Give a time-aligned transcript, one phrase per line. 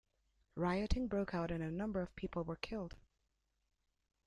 [0.55, 2.95] Rioting broke out and a number of people were killed.